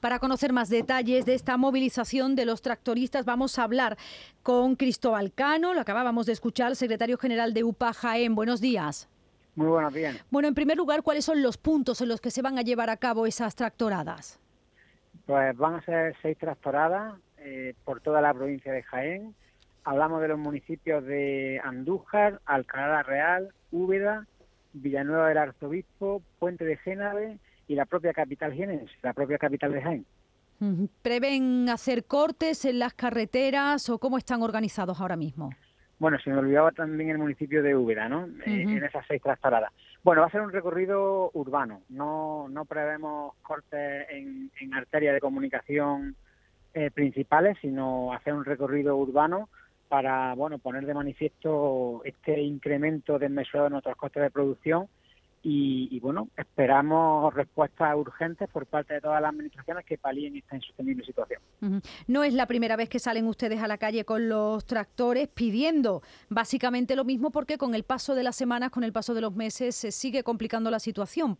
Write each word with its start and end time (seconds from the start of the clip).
Para 0.00 0.18
conocer 0.18 0.52
más 0.52 0.68
detalles 0.68 1.24
de 1.24 1.34
esta 1.34 1.56
movilización 1.56 2.34
de 2.34 2.44
los 2.44 2.62
tractoristas, 2.62 3.24
vamos 3.24 3.58
a 3.58 3.64
hablar 3.64 3.96
con 4.42 4.76
Cristóbal 4.76 5.32
Cano, 5.32 5.74
lo 5.74 5.80
acabábamos 5.80 6.26
de 6.26 6.32
escuchar, 6.32 6.76
secretario 6.76 7.18
general 7.18 7.54
de 7.54 7.64
UPA 7.64 7.92
Jaén. 7.92 8.34
Buenos 8.34 8.60
días. 8.60 9.08
Muy 9.54 9.68
buenos 9.68 9.94
días. 9.94 10.24
Bueno, 10.30 10.48
en 10.48 10.54
primer 10.54 10.76
lugar, 10.76 11.02
¿cuáles 11.02 11.24
son 11.24 11.42
los 11.42 11.56
puntos 11.56 12.00
en 12.00 12.08
los 12.08 12.20
que 12.20 12.30
se 12.30 12.42
van 12.42 12.58
a 12.58 12.62
llevar 12.62 12.90
a 12.90 12.96
cabo 12.96 13.26
esas 13.26 13.54
tractoradas? 13.54 14.40
Pues 15.26 15.56
van 15.56 15.74
a 15.74 15.82
ser 15.82 16.14
seis 16.20 16.36
tractoradas 16.36 17.14
eh, 17.38 17.74
por 17.84 18.00
toda 18.00 18.20
la 18.20 18.34
provincia 18.34 18.72
de 18.72 18.82
Jaén. 18.82 19.34
Hablamos 19.84 20.20
de 20.22 20.28
los 20.28 20.38
municipios 20.38 21.04
de 21.04 21.60
Andújar, 21.62 22.40
Alcalá 22.46 23.02
Real, 23.02 23.52
Úbeda, 23.70 24.26
Villanueva 24.72 25.28
del 25.28 25.38
Arzobispo, 25.38 26.22
Puente 26.38 26.64
de 26.64 26.76
Génave 26.78 27.38
y 27.66 27.74
la 27.74 27.84
propia 27.86 28.12
capital 28.12 28.52
jienense, 28.52 28.92
la 29.02 29.12
propia 29.12 29.38
capital 29.38 29.72
de 29.72 29.82
Jaén. 29.82 30.06
¿Prevén 31.02 31.68
hacer 31.68 32.04
cortes 32.04 32.64
en 32.64 32.78
las 32.78 32.94
carreteras 32.94 33.88
o 33.90 33.98
cómo 33.98 34.18
están 34.18 34.42
organizados 34.42 35.00
ahora 35.00 35.16
mismo? 35.16 35.50
Bueno, 35.98 36.18
se 36.18 36.30
me 36.30 36.38
olvidaba 36.38 36.72
también 36.72 37.10
el 37.10 37.18
municipio 37.18 37.62
de 37.62 37.76
Úbeda, 37.76 38.08
¿no? 38.08 38.26
Eh, 38.46 38.62
en 38.62 38.84
esas 38.84 39.04
seis 39.06 39.22
tractoradas. 39.22 39.72
Bueno, 40.02 40.22
va 40.22 40.28
a 40.28 40.30
ser 40.30 40.40
un 40.40 40.52
recorrido 40.52 41.30
urbano. 41.34 41.82
No, 41.88 42.48
no 42.48 42.64
prevemos 42.64 43.34
cortes 43.42 44.06
en, 44.10 44.50
en 44.60 44.74
arterias 44.74 45.14
de 45.14 45.20
comunicación 45.20 46.16
eh, 46.72 46.90
principales, 46.90 47.56
sino 47.60 48.12
hacer 48.12 48.34
un 48.34 48.44
recorrido 48.44 48.96
urbano 48.96 49.48
para, 49.88 50.34
bueno, 50.34 50.58
poner 50.58 50.86
de 50.86 50.94
manifiesto 50.94 52.02
este 52.04 52.40
incremento 52.40 53.18
desmesurado 53.18 53.66
de 53.66 53.70
nuestros 53.70 53.96
costes 53.96 54.22
de 54.22 54.30
producción 54.30 54.88
y, 55.46 56.00
bueno, 56.00 56.28
esperamos 56.38 57.34
respuestas 57.34 57.94
urgentes 57.94 58.48
por 58.48 58.64
parte 58.64 58.94
de 58.94 59.02
todas 59.02 59.20
las 59.20 59.30
administraciones 59.30 59.84
que 59.84 59.98
palíen 59.98 60.36
esta 60.36 60.56
insostenible 60.56 61.04
situación. 61.04 61.42
No 62.06 62.24
es 62.24 62.32
la 62.32 62.46
primera 62.46 62.76
vez 62.76 62.88
que 62.88 62.98
salen 62.98 63.26
ustedes 63.26 63.60
a 63.60 63.68
la 63.68 63.76
calle 63.76 64.06
con 64.06 64.26
los 64.30 64.64
tractores 64.64 65.28
pidiendo 65.28 66.00
básicamente 66.30 66.96
lo 66.96 67.04
mismo 67.04 67.30
porque 67.30 67.58
con 67.58 67.74
el 67.74 67.84
paso 67.84 68.14
de 68.14 68.22
las 68.22 68.36
semanas, 68.36 68.70
con 68.70 68.84
el 68.84 68.92
paso 68.92 69.12
de 69.12 69.20
los 69.20 69.34
meses, 69.34 69.76
se 69.76 69.92
sigue 69.92 70.22
complicando 70.22 70.70
la 70.70 70.78
situación. 70.78 71.36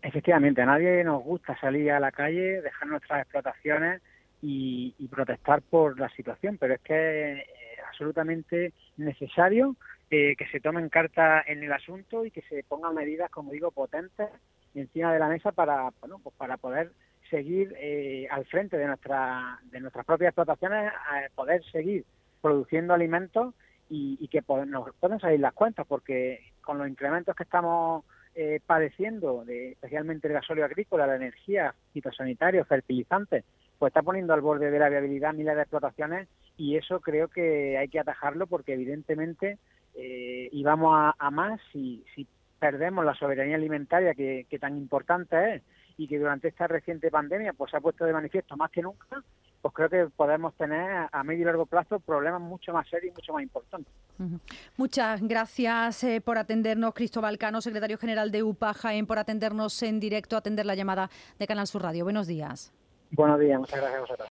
Efectivamente, 0.00 0.62
a 0.62 0.66
nadie 0.66 1.02
nos 1.02 1.24
gusta 1.24 1.58
salir 1.58 1.90
a 1.90 1.98
la 1.98 2.12
calle, 2.12 2.62
dejar 2.62 2.86
nuestras 2.86 3.22
explotaciones 3.22 4.00
y, 4.40 4.94
protestar 5.10 5.60
por 5.62 5.98
la 5.98 6.08
situación, 6.10 6.56
pero 6.56 6.74
es 6.74 6.80
que 6.80 7.32
es 7.32 7.71
absolutamente 7.92 8.72
necesario 8.96 9.76
eh, 10.10 10.34
que 10.36 10.46
se 10.48 10.60
tomen 10.60 10.88
cartas 10.88 11.44
en 11.46 11.62
el 11.62 11.72
asunto 11.72 12.24
y 12.24 12.30
que 12.30 12.42
se 12.42 12.64
pongan 12.64 12.94
medidas, 12.94 13.30
como 13.30 13.52
digo, 13.52 13.70
potentes 13.70 14.28
encima 14.74 15.12
de 15.12 15.18
la 15.18 15.28
mesa 15.28 15.52
para, 15.52 15.90
bueno, 16.00 16.18
pues 16.22 16.34
para 16.36 16.56
poder 16.56 16.92
seguir 17.30 17.74
eh, 17.78 18.26
al 18.30 18.44
frente 18.46 18.76
de, 18.76 18.86
nuestra, 18.86 19.60
de 19.70 19.80
nuestras 19.80 20.04
propias 20.04 20.30
explotaciones, 20.30 20.92
poder 21.34 21.62
seguir 21.70 22.04
produciendo 22.40 22.94
alimentos 22.94 23.54
y, 23.88 24.28
que 24.28 24.42
nos 24.66 24.94
pueden 24.96 25.20
salir 25.20 25.40
las 25.40 25.52
cuentas, 25.52 25.86
porque 25.86 26.40
con 26.62 26.78
los 26.78 26.88
incrementos 26.88 27.36
que 27.36 27.42
estamos 27.42 28.04
eh, 28.34 28.60
padeciendo, 28.64 29.44
de, 29.44 29.72
especialmente 29.72 30.28
el 30.28 30.34
gasóleo 30.34 30.64
agrícola, 30.64 31.06
la 31.06 31.16
energía, 31.16 31.74
fitosanitarios, 31.92 32.66
fertilizantes, 32.66 33.44
pues 33.78 33.90
está 33.90 34.02
poniendo 34.02 34.32
al 34.32 34.40
borde 34.40 34.70
de 34.70 34.78
la 34.78 34.88
viabilidad 34.88 35.34
miles 35.34 35.54
de 35.54 35.62
explotaciones 35.62 36.28
y 36.56 36.76
eso 36.76 37.00
creo 37.00 37.28
que 37.28 37.78
hay 37.78 37.88
que 37.88 38.00
atajarlo 38.00 38.46
porque 38.46 38.74
evidentemente 38.74 39.58
eh, 39.94 40.48
y 40.50 40.62
vamos 40.62 41.14
a, 41.18 41.30
más 41.30 41.60
si, 41.72 42.04
si, 42.14 42.26
perdemos 42.58 43.04
la 43.04 43.14
soberanía 43.14 43.56
alimentaria 43.56 44.14
que, 44.14 44.46
tan 44.60 44.76
importante 44.76 45.56
es 45.56 45.62
y 45.98 46.06
que 46.06 46.18
durante 46.18 46.48
esta 46.48 46.68
reciente 46.68 47.10
pandemia 47.10 47.52
pues 47.52 47.72
se 47.72 47.76
ha 47.76 47.80
puesto 47.80 48.04
de 48.04 48.12
manifiesto 48.12 48.56
más 48.56 48.70
que 48.70 48.82
nunca, 48.82 49.22
pues 49.60 49.74
creo 49.74 49.90
que 49.90 50.06
podemos 50.14 50.54
tener 50.54 51.08
a 51.10 51.24
medio 51.24 51.42
y 51.42 51.44
largo 51.44 51.66
plazo 51.66 51.98
problemas 51.98 52.40
mucho 52.40 52.72
más 52.72 52.88
serios 52.88 53.12
y 53.12 53.16
mucho 53.16 53.32
más 53.32 53.42
importantes. 53.42 53.92
Muchas 54.76 55.20
gracias 55.22 56.04
eh, 56.04 56.20
por 56.20 56.38
atendernos, 56.38 56.94
Cristóbal 56.94 57.36
Cano, 57.36 57.60
secretario 57.60 57.98
general 57.98 58.30
de 58.30 58.44
UPA 58.44 58.74
Jaén, 58.74 59.06
por 59.06 59.18
atendernos 59.18 59.82
en 59.82 59.98
directo, 59.98 60.36
atender 60.36 60.64
la 60.64 60.76
llamada 60.76 61.10
de 61.40 61.46
Canal 61.48 61.66
Sur 61.66 61.82
Radio. 61.82 62.04
Buenos 62.04 62.28
días. 62.28 62.72
Buenos 63.10 63.40
días, 63.40 63.58
muchas 63.58 63.80
gracias 63.80 63.98
a 63.98 64.00
vosotros. 64.00 64.28